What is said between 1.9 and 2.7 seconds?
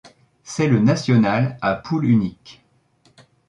unique.